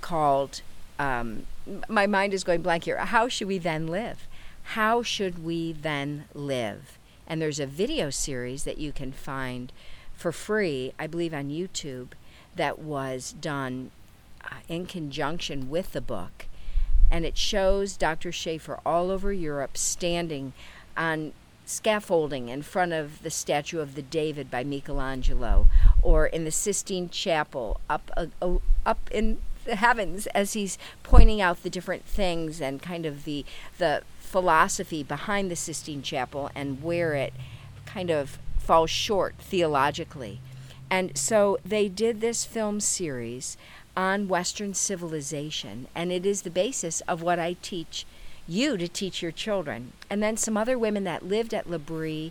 called 0.00 0.60
um, 0.98 1.46
my 1.88 2.06
mind 2.06 2.34
is 2.34 2.44
going 2.44 2.62
blank 2.62 2.84
here. 2.84 2.98
How 2.98 3.28
should 3.28 3.48
we 3.48 3.58
then 3.58 3.86
live? 3.86 4.28
How 4.62 5.02
should 5.02 5.44
we 5.44 5.72
then 5.72 6.24
live? 6.34 6.98
And 7.26 7.40
there's 7.40 7.60
a 7.60 7.66
video 7.66 8.10
series 8.10 8.64
that 8.64 8.78
you 8.78 8.92
can 8.92 9.12
find 9.12 9.72
for 10.14 10.30
free, 10.30 10.92
I 10.98 11.06
believe, 11.06 11.34
on 11.34 11.48
YouTube, 11.48 12.08
that 12.56 12.78
was 12.78 13.34
done 13.40 13.90
uh, 14.44 14.56
in 14.68 14.86
conjunction 14.86 15.70
with 15.70 15.92
the 15.92 16.00
book. 16.00 16.46
And 17.10 17.24
it 17.24 17.36
shows 17.36 17.96
Dr. 17.96 18.32
Schaeffer 18.32 18.80
all 18.84 19.10
over 19.10 19.32
Europe 19.32 19.76
standing 19.76 20.52
on 20.96 21.32
scaffolding 21.66 22.48
in 22.48 22.62
front 22.62 22.92
of 22.92 23.22
the 23.22 23.30
statue 23.30 23.80
of 23.80 23.94
the 23.94 24.02
David 24.02 24.50
by 24.50 24.64
Michelangelo, 24.64 25.66
or 26.02 26.26
in 26.26 26.44
the 26.44 26.50
Sistine 26.50 27.08
Chapel 27.08 27.80
up 27.88 28.10
uh, 28.16 28.26
up 28.84 29.10
in 29.10 29.38
the 29.64 29.76
heavens 29.76 30.26
as 30.28 30.52
he's 30.52 30.76
pointing 31.02 31.40
out 31.40 31.62
the 31.62 31.70
different 31.70 32.04
things 32.04 32.60
and 32.60 32.82
kind 32.82 33.06
of 33.06 33.24
the 33.24 33.44
the 33.78 34.02
philosophy 34.18 35.02
behind 35.02 35.50
the 35.50 35.56
Sistine 35.56 36.02
Chapel 36.02 36.50
and 36.54 36.82
where 36.82 37.14
it 37.14 37.32
kind 37.86 38.10
of 38.10 38.38
falls 38.58 38.90
short 38.90 39.34
theologically. 39.38 40.40
And 40.94 41.18
so 41.18 41.58
they 41.64 41.88
did 41.88 42.20
this 42.20 42.44
film 42.44 42.78
series 42.78 43.56
on 43.96 44.28
Western 44.28 44.74
civilization, 44.74 45.88
and 45.92 46.12
it 46.12 46.24
is 46.24 46.42
the 46.42 46.50
basis 46.50 47.00
of 47.08 47.20
what 47.20 47.40
I 47.40 47.56
teach 47.62 48.06
you 48.46 48.76
to 48.76 48.86
teach 48.86 49.20
your 49.20 49.32
children. 49.32 49.92
And 50.08 50.22
then 50.22 50.36
some 50.36 50.56
other 50.56 50.78
women 50.78 51.02
that 51.02 51.26
lived 51.26 51.52
at 51.52 51.68
L'Abri 51.68 52.30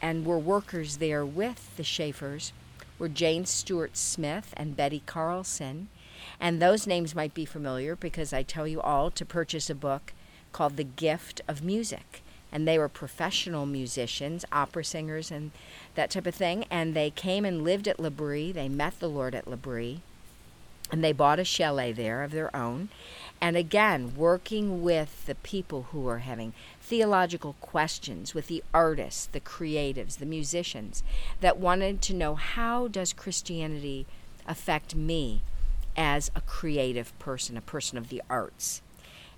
and 0.00 0.24
were 0.24 0.38
workers 0.38 0.98
there 0.98 1.26
with 1.26 1.76
the 1.76 1.82
Schaeffers 1.82 2.52
were 3.00 3.08
Jane 3.08 3.46
Stuart 3.46 3.96
Smith 3.96 4.54
and 4.56 4.76
Betty 4.76 5.02
Carlson. 5.06 5.88
And 6.38 6.62
those 6.62 6.86
names 6.86 7.16
might 7.16 7.34
be 7.34 7.44
familiar 7.44 7.96
because 7.96 8.32
I 8.32 8.44
tell 8.44 8.68
you 8.68 8.80
all 8.80 9.10
to 9.10 9.24
purchase 9.24 9.68
a 9.68 9.74
book 9.74 10.12
called 10.52 10.76
The 10.76 10.84
Gift 10.84 11.40
of 11.48 11.64
Music. 11.64 12.22
And 12.54 12.66
they 12.66 12.78
were 12.78 12.88
professional 12.88 13.66
musicians, 13.66 14.46
opera 14.50 14.84
singers, 14.84 15.30
and 15.30 15.50
that 15.94 16.10
type 16.10 16.26
of 16.26 16.34
thing. 16.34 16.64
And 16.70 16.94
they 16.94 17.10
came 17.10 17.44
and 17.44 17.62
lived 17.62 17.86
at 17.86 18.00
L'Abri. 18.00 18.52
They 18.52 18.68
met 18.68 18.98
the 19.00 19.08
Lord 19.08 19.34
at 19.34 19.46
L'Abri. 19.46 20.00
And 20.90 21.04
they 21.04 21.12
bought 21.12 21.38
a 21.38 21.44
chalet 21.44 21.92
there 21.92 22.22
of 22.22 22.30
their 22.30 22.54
own. 22.54 22.88
And 23.40 23.56
again, 23.56 24.14
working 24.16 24.82
with 24.82 25.26
the 25.26 25.34
people 25.34 25.88
who 25.90 26.06
are 26.06 26.20
having 26.20 26.52
theological 26.80 27.56
questions, 27.60 28.32
with 28.32 28.46
the 28.46 28.62
artists, 28.72 29.26
the 29.26 29.40
creatives, 29.40 30.18
the 30.18 30.26
musicians, 30.26 31.02
that 31.40 31.58
wanted 31.58 32.00
to 32.02 32.14
know 32.14 32.36
how 32.36 32.86
does 32.86 33.12
Christianity 33.12 34.06
affect 34.46 34.94
me? 34.94 35.42
as 35.96 36.30
a 36.34 36.40
creative 36.40 37.16
person, 37.18 37.56
a 37.56 37.60
person 37.60 37.98
of 37.98 38.08
the 38.08 38.22
arts. 38.28 38.82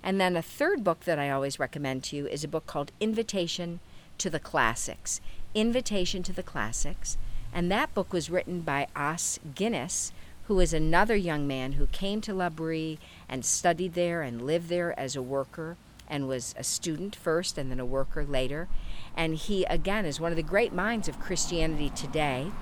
And 0.07 0.21
then 0.21 0.37
a 0.37 0.41
third 0.41 0.85
book 0.85 1.01
that 1.01 1.19
I 1.19 1.29
always 1.29 1.59
recommend 1.59 2.01
to 2.05 2.15
you 2.15 2.27
is 2.27 2.45
a 2.45 2.47
book 2.47 2.65
called 2.65 2.93
Invitation 3.01 3.81
to 4.19 4.29
the 4.29 4.39
Classics. 4.39 5.19
Invitation 5.53 6.23
to 6.23 6.31
the 6.31 6.41
Classics. 6.41 7.17
And 7.51 7.69
that 7.69 7.93
book 7.93 8.13
was 8.13 8.29
written 8.29 8.61
by 8.61 8.87
Os 8.95 9.37
Guinness, 9.53 10.13
who 10.45 10.55
was 10.55 10.71
another 10.71 11.17
young 11.17 11.45
man 11.45 11.73
who 11.73 11.87
came 11.87 12.21
to 12.21 12.33
L'Abri 12.33 12.99
and 13.27 13.43
studied 13.43 13.95
there 13.95 14.21
and 14.21 14.41
lived 14.41 14.69
there 14.69 14.97
as 14.97 15.17
a 15.17 15.21
worker 15.21 15.75
and 16.07 16.25
was 16.25 16.55
a 16.57 16.63
student 16.63 17.13
first 17.13 17.57
and 17.57 17.69
then 17.69 17.81
a 17.81 17.85
worker 17.85 18.23
later. 18.23 18.69
And 19.13 19.35
he, 19.35 19.65
again, 19.65 20.05
is 20.05 20.21
one 20.21 20.31
of 20.31 20.37
the 20.37 20.41
great 20.41 20.71
minds 20.71 21.09
of 21.09 21.19
Christianity 21.19 21.89
today. 21.89 22.53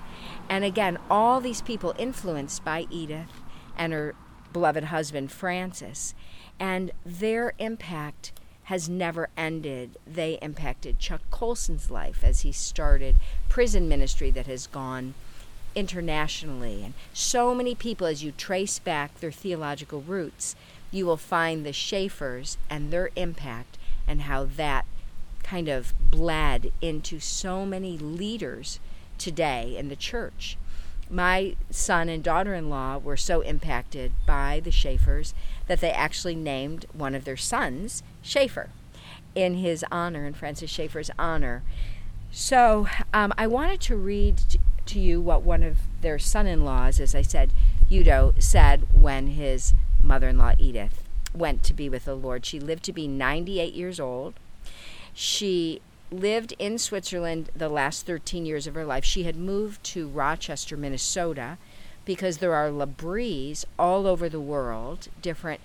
And 0.50 0.64
again, 0.64 0.98
all 1.12 1.40
these 1.42 1.62
people 1.62 1.94
influenced 2.00 2.66
by 2.66 2.88
Edith 2.90 3.44
and 3.78 3.94
her 3.94 4.16
beloved 4.52 4.86
husband, 4.86 5.32
Francis. 5.32 6.16
And 6.60 6.92
their 7.06 7.54
impact 7.60 8.32
has 8.66 8.90
never 8.90 9.30
ended. 9.38 9.98
They 10.08 10.40
impacted 10.42 11.00
Chuck 11.00 11.22
Colson's 11.30 11.92
life 11.92 12.24
as 12.24 12.42
he 12.42 12.52
started 12.52 13.16
prison 13.50 13.88
ministry 13.88 14.32
that 14.32 14.48
has 14.48 14.68
gone 14.68 15.14
internationally. 15.76 16.84
And 16.84 16.94
so 17.14 17.54
many 17.54 17.76
people, 17.76 18.08
as 18.08 18.24
you 18.24 18.32
trace 18.32 18.80
back 18.80 19.20
their 19.20 19.32
theological 19.32 20.02
roots, 20.02 20.56
you 20.92 21.06
will 21.06 21.18
find 21.18 21.66
the 21.66 21.72
Schaeffers 21.72 22.58
and 22.70 22.92
their 22.92 23.10
impact 23.16 23.78
and 24.08 24.22
how 24.22 24.46
that 24.46 24.86
kind 25.44 25.68
of 25.68 25.94
bled 26.10 26.72
into 26.82 27.20
so 27.20 27.66
many 27.66 27.98
leaders 27.98 28.80
today 29.18 29.76
in 29.78 29.90
the 29.90 29.96
church. 29.96 30.58
My 31.10 31.56
son 31.70 32.10
and 32.10 32.24
daughter 32.24 32.54
in 32.56 32.70
law 32.70 32.98
were 32.98 33.18
so 33.18 33.42
impacted 33.42 34.12
by 34.26 34.60
the 34.64 34.72
Schaeffers 34.72 35.34
that 35.68 35.80
they 35.80 35.92
actually 35.92 36.36
named 36.36 36.86
one 36.94 37.14
of 37.14 37.26
their 37.26 37.38
sons 37.38 38.04
Schaeffer 38.22 38.70
in 39.36 39.56
his 39.56 39.86
honor, 39.92 40.26
in 40.26 40.34
Francis 40.34 40.72
Schaeffer's 40.72 41.12
honor. 41.20 41.64
So 42.32 42.88
um, 43.14 43.34
I 43.38 43.48
wanted 43.48 43.82
to 43.82 43.96
read 43.96 44.42
to 44.86 45.00
you 45.00 45.22
what 45.22 45.44
one 45.44 45.64
of 45.64 45.78
their 46.02 46.20
son 46.20 46.48
in 46.48 46.66
laws, 46.66 47.00
as 47.00 47.14
I 47.14 47.22
said, 47.22 47.52
Udo, 47.92 48.34
said 48.40 48.88
when 48.94 49.28
his 49.28 49.74
mother 50.02 50.30
in 50.30 50.38
law, 50.38 50.54
Edith, 50.58 51.04
went 51.34 51.64
to 51.64 51.74
be 51.74 51.90
with 51.90 52.06
the 52.06 52.16
Lord. 52.16 52.46
She 52.46 52.60
lived 52.60 52.84
to 52.86 52.94
be 52.94 53.08
98 53.08 53.74
years 53.74 54.00
old. 54.00 54.34
She 55.14 55.82
lived 56.12 56.54
in 56.60 56.78
Switzerland 56.78 57.50
the 57.56 57.70
last 57.70 58.06
13 58.06 58.46
years 58.46 58.68
of 58.68 58.76
her 58.76 58.86
life. 58.86 59.04
She 59.04 59.24
had 59.24 59.36
moved 59.36 59.84
to 59.86 60.08
Rochester, 60.08 60.78
Minnesota, 60.78 61.58
because 62.06 62.38
there 62.38 62.54
are 62.54 62.72
L'Abris 62.72 63.66
all 63.80 64.06
over 64.06 64.30
the 64.30 64.40
world. 64.40 65.08
Different 65.22 65.62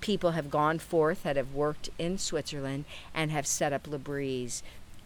people 0.00 0.32
have 0.32 0.50
gone 0.50 0.78
forth 0.78 1.22
that 1.22 1.36
have 1.36 1.54
worked 1.54 1.90
in 1.98 2.18
Switzerland 2.18 2.84
and 3.14 3.30
have 3.30 3.46
set 3.46 3.72
up 3.72 3.86
L'Abris 3.86 4.62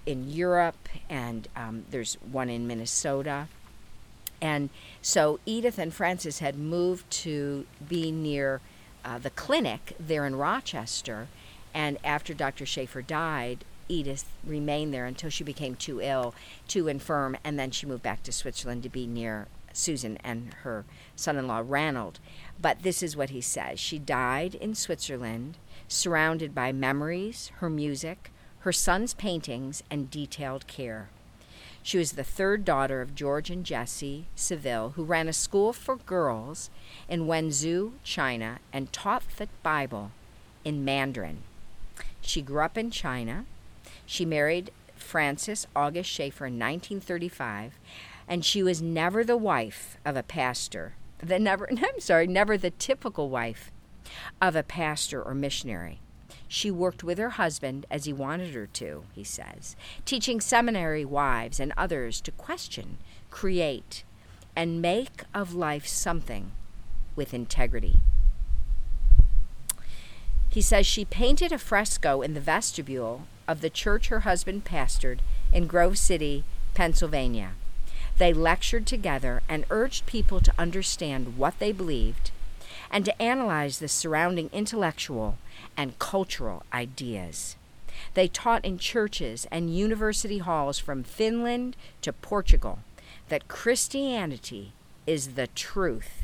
in 0.07 0.31
Europe, 0.31 0.89
and 1.11 1.49
um, 1.57 1.85
there's 1.91 2.15
one 2.15 2.49
in 2.49 2.67
Minnesota. 2.67 3.49
And 4.41 4.71
so 5.03 5.41
Edith 5.47 5.79
and 5.79 5.93
Francis 5.93 6.39
had 6.39 6.57
moved 6.57 7.11
to 7.11 7.67
be 7.89 8.11
near 8.11 8.61
uh, 9.05 9.19
the 9.19 9.31
clinic 9.31 9.95
there 9.99 10.27
in 10.27 10.37
Rochester. 10.37 11.29
And 11.75 11.99
after 12.05 12.35
Dr. 12.35 12.67
Schaeffer 12.67 13.03
died, 13.03 13.65
Edith 13.89 14.25
remained 14.45 14.93
there 14.93 15.07
until 15.07 15.31
she 15.31 15.45
became 15.45 15.75
too 15.75 16.01
ill, 16.01 16.35
too 16.69 16.89
infirm, 16.89 17.37
and 17.45 17.59
then 17.59 17.71
she 17.71 17.87
moved 17.87 18.03
back 18.03 18.23
to 18.25 18.33
Switzerland 18.33 18.83
to 18.83 18.89
be 18.89 19.07
near 19.07 19.49
Susan 19.73 20.17
and 20.25 20.55
her 20.63 20.85
son 21.15 21.37
in 21.37 21.47
law, 21.47 21.63
Ranald. 21.65 22.19
But 22.61 22.83
this 22.83 23.03
is 23.03 23.17
what 23.17 23.31
he 23.31 23.41
says 23.41 23.79
She 23.79 23.99
died 23.99 24.55
in 24.55 24.75
Switzerland, 24.75 25.59
surrounded 25.89 26.55
by 26.55 26.73
memories, 26.73 27.53
her 27.57 27.71
music, 27.71 28.31
her 28.61 28.73
son's 28.73 29.15
paintings, 29.15 29.83
and 29.91 30.11
detailed 30.11 30.67
care. 30.67 31.09
She 31.83 31.99
was 31.99 32.13
the 32.13 32.25
third 32.25 32.65
daughter 32.65 33.01
of 33.01 33.15
George 33.15 33.49
and 33.49 33.65
Jessie 33.65 34.27
Seville, 34.35 34.95
who 34.97 35.05
ran 35.05 35.29
a 35.29 35.33
school 35.33 35.73
for 35.73 35.95
girls 35.95 36.69
in 37.09 37.29
Wenzhou, 37.29 37.93
China, 38.03 38.59
and 38.73 38.93
taught 38.93 39.23
the 39.37 39.47
Bible 39.63 40.11
in 40.65 40.85
Mandarin. 40.85 41.45
She 42.21 42.43
grew 42.43 42.63
up 42.63 42.77
in 42.77 42.91
China. 42.91 43.45
She 44.07 44.25
married 44.25 44.71
Francis 44.95 45.67
August 45.75 46.09
Schaeffer 46.09 46.47
in 46.47 46.55
1935, 46.55 47.79
and 48.29 48.45
she 48.45 48.63
was 48.63 48.81
never 48.81 49.25
the 49.25 49.37
wife 49.37 49.99
of 50.05 50.17
a 50.17 50.23
pastor. 50.23 50.95
The 51.19 51.39
never, 51.39 51.69
I'm 51.71 52.01
sorry, 52.01 52.27
never 52.27 52.57
the 52.57 52.71
typical 52.71 53.29
wife 53.29 53.71
of 54.41 54.57
a 54.57 54.63
pastor 54.63 55.23
or 55.23 55.35
missionary. 55.35 56.01
She 56.49 56.71
worked 56.71 57.03
with 57.03 57.19
her 57.19 57.31
husband 57.31 57.87
as 57.91 58.05
he 58.05 58.13
wanted 58.13 58.55
her 58.55 58.67
to, 58.67 59.05
he 59.13 59.25
says, 59.25 59.75
teaching 60.05 60.41
seminary 60.41 61.05
wives 61.05 61.59
and 61.59 61.73
others 61.77 62.21
to 62.21 62.31
question, 62.31 62.99
create, 63.31 64.05
and 64.55 64.81
make 64.81 65.25
of 65.35 65.55
life 65.55 65.87
something 65.87 66.53
with 67.17 67.35
integrity. 67.35 67.97
He 70.57 70.63
says 70.63 70.87
she 70.87 71.05
painted 71.05 71.53
a 71.53 71.59
fresco 71.59 72.23
in 72.23 72.33
the 72.33 72.41
vestibule 72.41 73.27
of 73.47 73.61
the 73.61 73.69
church 73.69 74.09
her 74.09 74.21
husband 74.21 74.65
pastored 74.65 75.19
in 75.53 75.67
Grove 75.67 75.99
City, 75.99 76.45
Pennsylvania. 76.73 77.51
They 78.17 78.33
lectured 78.33 78.87
together 78.87 79.43
and 79.51 79.67
urged 79.69 80.07
people 80.07 80.41
to 80.41 80.55
understand 80.59 81.37
what 81.37 81.59
they 81.59 81.73
believed 81.73 82.31
and 82.91 83.05
to 83.05 83.23
analyze 83.23 83.81
the 83.81 83.87
surrounding 83.87 84.49
intellectual 84.51 85.37
and 85.77 85.99
cultural 85.99 86.63
ideas. 86.73 87.57
They 88.15 88.27
taught 88.27 88.65
in 88.65 88.79
churches 88.79 89.47
and 89.51 89.77
university 89.77 90.39
halls 90.39 90.79
from 90.79 91.03
Finland 91.03 91.77
to 92.01 92.15
Portugal 92.15 92.79
that 93.29 93.49
Christianity 93.49 94.73
is 95.07 95.35
the 95.35 95.49
truth 95.49 96.23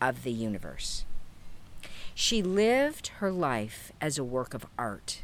of 0.00 0.22
the 0.22 0.30
universe. 0.30 1.04
She 2.14 2.42
lived 2.42 3.08
her 3.18 3.32
life 3.32 3.92
as 4.00 4.18
a 4.18 4.24
work 4.24 4.54
of 4.54 4.66
art, 4.78 5.22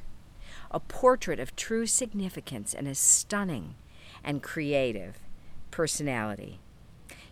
a 0.72 0.80
portrait 0.80 1.38
of 1.38 1.54
true 1.54 1.86
significance 1.86 2.74
and 2.74 2.88
a 2.88 2.96
stunning 2.96 3.76
and 4.24 4.42
creative 4.42 5.20
personality. 5.70 6.58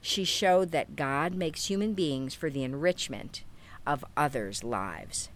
She 0.00 0.24
showed 0.24 0.70
that 0.70 0.94
God 0.94 1.34
makes 1.34 1.66
human 1.66 1.92
beings 1.94 2.34
for 2.34 2.50
the 2.50 2.62
enrichment 2.62 3.42
of 3.84 4.04
others' 4.16 4.62
lives. 4.62 5.28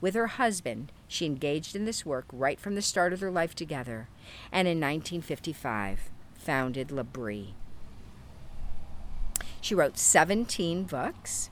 With 0.00 0.14
her 0.14 0.26
husband, 0.26 0.90
she 1.06 1.26
engaged 1.26 1.76
in 1.76 1.84
this 1.84 2.04
work 2.04 2.24
right 2.32 2.58
from 2.58 2.74
the 2.74 2.82
start 2.82 3.12
of 3.12 3.20
their 3.20 3.30
life 3.30 3.54
together, 3.54 4.08
and 4.50 4.66
in 4.66 4.78
1955 4.78 6.10
founded 6.34 6.90
L'Abri. 6.90 7.54
She 9.60 9.74
wrote 9.74 9.98
17 9.98 10.84
books, 10.84 11.50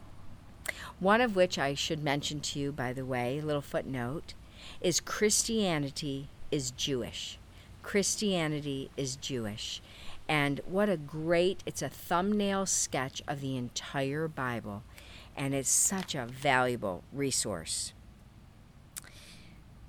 one 0.98 1.20
of 1.20 1.36
which 1.36 1.58
I 1.58 1.74
should 1.74 2.02
mention 2.02 2.40
to 2.40 2.58
you, 2.58 2.72
by 2.72 2.92
the 2.92 3.04
way, 3.04 3.38
a 3.38 3.44
little 3.44 3.62
footnote, 3.62 4.34
is 4.80 5.00
Christianity 5.00 6.28
is 6.50 6.70
Jewish. 6.72 7.38
Christianity 7.82 8.90
is 8.96 9.16
Jewish. 9.16 9.80
And 10.28 10.60
what 10.66 10.88
a 10.88 10.96
great, 10.96 11.62
it's 11.64 11.82
a 11.82 11.88
thumbnail 11.88 12.66
sketch 12.66 13.22
of 13.26 13.40
the 13.40 13.56
entire 13.56 14.28
Bible, 14.28 14.82
and 15.36 15.54
it's 15.54 15.70
such 15.70 16.14
a 16.14 16.26
valuable 16.26 17.02
resource 17.12 17.92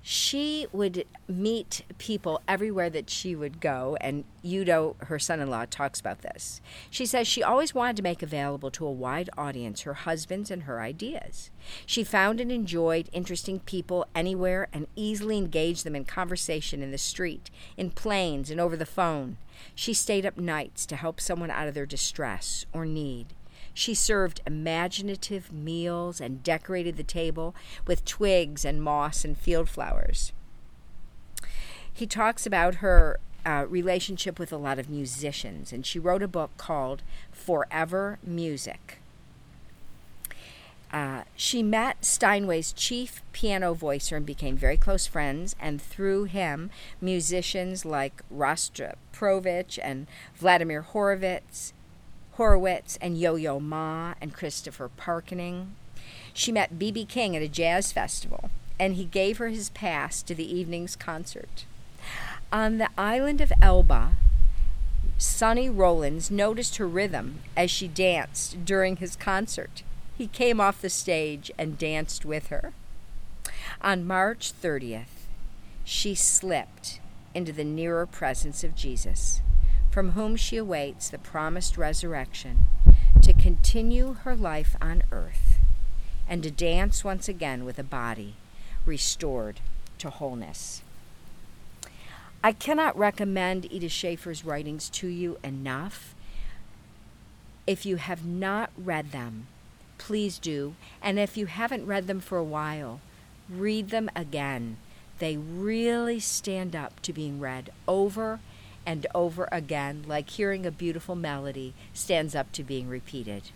she 0.02 0.66
would 0.72 1.04
meet 1.28 1.82
people 1.98 2.40
everywhere 2.48 2.88
that 2.90 3.10
she 3.10 3.36
would 3.36 3.60
go, 3.60 3.96
and 4.00 4.24
Udo, 4.44 4.96
her 5.00 5.18
son 5.18 5.40
in 5.40 5.50
law, 5.50 5.66
talks 5.68 6.00
about 6.00 6.22
this. 6.22 6.60
She 6.88 7.04
says 7.04 7.26
she 7.26 7.42
always 7.42 7.74
wanted 7.74 7.96
to 7.96 8.02
make 8.02 8.22
available 8.22 8.70
to 8.72 8.86
a 8.86 8.90
wide 8.90 9.28
audience 9.36 9.82
her 9.82 9.94
husband's 9.94 10.50
and 10.50 10.62
her 10.62 10.80
ideas. 10.80 11.50
She 11.84 12.02
found 12.02 12.40
and 12.40 12.50
enjoyed 12.50 13.10
interesting 13.12 13.60
people 13.60 14.06
anywhere 14.14 14.68
and 14.72 14.86
easily 14.96 15.36
engaged 15.36 15.84
them 15.84 15.96
in 15.96 16.04
conversation 16.06 16.82
in 16.82 16.92
the 16.92 16.98
street, 16.98 17.50
in 17.76 17.90
planes, 17.90 18.50
and 18.50 18.60
over 18.60 18.76
the 18.76 18.86
phone. 18.86 19.36
She 19.74 19.92
stayed 19.92 20.24
up 20.24 20.38
nights 20.38 20.86
to 20.86 20.96
help 20.96 21.20
someone 21.20 21.50
out 21.50 21.68
of 21.68 21.74
their 21.74 21.86
distress 21.86 22.64
or 22.72 22.86
need. 22.86 23.26
She 23.74 23.94
served 23.94 24.40
imaginative 24.46 25.52
meals 25.52 26.20
and 26.20 26.42
decorated 26.42 26.96
the 26.96 27.02
table 27.02 27.54
with 27.86 28.04
twigs 28.04 28.64
and 28.64 28.82
moss 28.82 29.24
and 29.24 29.36
field 29.38 29.68
flowers. 29.68 30.32
He 31.92 32.06
talks 32.06 32.46
about 32.46 32.76
her 32.76 33.18
uh, 33.44 33.66
relationship 33.68 34.38
with 34.38 34.52
a 34.52 34.56
lot 34.56 34.78
of 34.78 34.90
musicians, 34.90 35.72
and 35.72 35.84
she 35.86 35.98
wrote 35.98 36.22
a 36.22 36.28
book 36.28 36.50
called 36.56 37.02
Forever 37.32 38.18
Music. 38.22 38.98
Uh, 40.92 41.22
she 41.36 41.62
met 41.62 42.04
Steinway's 42.04 42.72
chief 42.72 43.22
piano 43.32 43.74
voicer 43.74 44.16
and 44.16 44.26
became 44.26 44.56
very 44.56 44.76
close 44.76 45.06
friends, 45.06 45.54
and 45.60 45.80
through 45.80 46.24
him, 46.24 46.70
musicians 47.00 47.84
like 47.84 48.22
Rostropovich 48.34 49.78
and 49.82 50.08
Vladimir 50.34 50.82
Horowitz 50.82 51.72
Horowitz 52.40 52.96
and 53.02 53.18
Yo 53.18 53.36
Yo 53.36 53.60
Ma 53.60 54.14
and 54.18 54.32
Christopher 54.32 54.88
Parkening. 54.88 55.74
She 56.32 56.50
met 56.50 56.78
B.B. 56.78 57.04
King 57.04 57.36
at 57.36 57.42
a 57.42 57.48
jazz 57.48 57.92
festival, 57.92 58.48
and 58.78 58.94
he 58.94 59.04
gave 59.04 59.36
her 59.36 59.48
his 59.48 59.68
pass 59.68 60.22
to 60.22 60.34
the 60.34 60.50
evening's 60.50 60.96
concert. 60.96 61.66
On 62.50 62.78
the 62.78 62.88
island 62.96 63.42
of 63.42 63.52
Elba, 63.60 64.14
Sonny 65.18 65.68
Rollins 65.68 66.30
noticed 66.30 66.78
her 66.78 66.88
rhythm 66.88 67.40
as 67.58 67.70
she 67.70 67.86
danced 67.86 68.64
during 68.64 68.96
his 68.96 69.16
concert. 69.16 69.82
he 70.16 70.26
came 70.26 70.62
off 70.62 70.80
the 70.80 70.88
stage 70.88 71.50
and 71.58 71.76
danced 71.76 72.24
with 72.24 72.46
her. 72.46 72.72
On 73.82 74.06
March 74.06 74.54
30th, 74.62 75.28
she 75.84 76.14
slipped 76.14 77.00
into 77.34 77.52
the 77.52 77.64
nearer 77.64 78.06
presence 78.06 78.64
of 78.64 78.74
Jesus, 78.74 79.42
from 79.90 80.12
whom 80.12 80.36
she 80.36 80.56
awaits 80.56 81.08
the 81.08 81.18
promised 81.18 81.76
resurrection 81.76 82.66
to 83.22 83.32
continue 83.32 84.14
her 84.22 84.36
life 84.36 84.76
on 84.80 85.02
earth 85.10 85.58
and 86.28 86.42
to 86.42 86.50
dance 86.50 87.04
once 87.04 87.28
again 87.28 87.64
with 87.64 87.78
a 87.78 87.84
body 87.84 88.34
restored 88.86 89.60
to 89.98 90.08
wholeness. 90.10 90.82
I 92.42 92.52
cannot 92.52 92.96
recommend 92.96 93.70
Edith 93.70 93.92
Schaeffer's 93.92 94.44
writings 94.44 94.88
to 94.90 95.08
you 95.08 95.38
enough. 95.44 96.14
If 97.66 97.84
you 97.84 97.96
have 97.96 98.24
not 98.24 98.70
read 98.78 99.12
them, 99.12 99.48
please 99.98 100.38
do. 100.38 100.74
And 101.02 101.18
if 101.18 101.36
you 101.36 101.46
haven't 101.46 101.86
read 101.86 102.06
them 102.06 102.20
for 102.20 102.38
a 102.38 102.44
while, 102.44 103.00
read 103.50 103.90
them 103.90 104.08
again. 104.16 104.78
They 105.18 105.36
really 105.36 106.18
stand 106.18 106.74
up 106.74 107.00
to 107.02 107.12
being 107.12 107.40
read 107.40 107.70
over 107.86 108.40
and 108.86 109.06
over 109.14 109.48
again, 109.52 110.04
like 110.06 110.30
hearing 110.30 110.66
a 110.66 110.70
beautiful 110.70 111.14
melody 111.14 111.74
stands 111.92 112.34
up 112.34 112.52
to 112.52 112.62
being 112.62 112.88
repeated. 112.88 113.50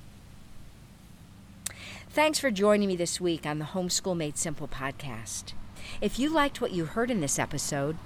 Thanks 2.11 2.39
for 2.39 2.51
joining 2.51 2.89
me 2.89 2.97
this 2.97 3.21
week 3.21 3.45
on 3.45 3.59
the 3.59 3.65
Homeschool 3.65 4.17
Made 4.17 4.39
Simple 4.39 4.69
podcast. 4.69 5.53
If 6.01 6.19
you 6.19 6.29
liked 6.29 6.61
what 6.61 6.73
you 6.73 6.85
heard 6.85 7.11
in 7.11 7.21
this 7.21 7.39
episode, 7.39 7.97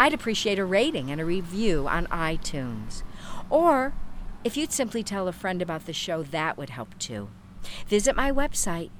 I'd 0.00 0.14
appreciate 0.14 0.58
a 0.58 0.64
rating 0.64 1.10
and 1.10 1.20
a 1.20 1.24
review 1.24 1.86
on 1.88 2.06
iTunes. 2.06 3.02
Or 3.50 3.92
if 4.44 4.56
you'd 4.56 4.72
simply 4.72 5.02
tell 5.02 5.28
a 5.28 5.32
friend 5.32 5.60
about 5.60 5.86
the 5.86 5.92
show, 5.92 6.22
that 6.22 6.56
would 6.56 6.70
help 6.70 6.98
too. 6.98 7.28
Visit 7.86 8.16
my 8.16 8.30
website, 8.30 8.90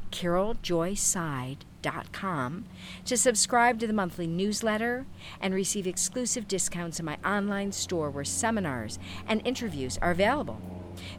caroljoyseid.com, 1.83 2.65
to 3.05 3.17
subscribe 3.17 3.79
to 3.81 3.87
the 3.87 3.93
monthly 3.93 4.27
newsletter 4.27 5.07
and 5.41 5.55
receive 5.55 5.87
exclusive 5.87 6.49
discounts 6.49 6.99
in 6.99 7.07
my 7.07 7.19
online 7.25 7.73
store 7.73 8.11
where 8.11 8.25
seminars 8.25 8.99
and 9.27 9.47
interviews 9.47 9.99
are 10.03 10.11
available. 10.11 10.61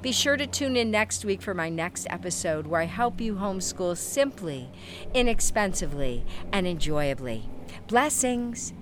Be 0.02 0.12
sure 0.12 0.36
to 0.36 0.46
tune 0.46 0.76
in 0.76 0.92
next 0.92 1.24
week 1.24 1.42
for 1.42 1.54
my 1.54 1.70
next 1.70 2.06
episode 2.10 2.68
where 2.68 2.82
I 2.82 2.86
help 2.86 3.22
you 3.22 3.36
homeschool 3.36 3.96
simply, 3.98 4.70
inexpensively, 5.14 6.26
and 6.52 6.68
enjoyably. 6.68 7.50
Blessings! 7.88 8.74